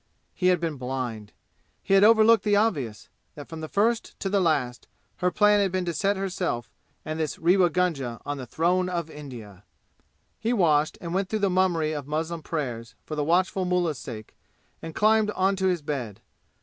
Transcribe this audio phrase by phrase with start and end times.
[0.33, 1.31] He had been blind.
[1.83, 5.93] He had overlooked the obvious that from first to last her plan had been to
[5.93, 6.71] set herself
[7.05, 9.63] and this Rewa Gunga on the throne of India!
[10.39, 14.35] He washed and went through the mummery of muslim prayers for the watchful mullah's sake,
[14.81, 16.21] and climbed on to his bed.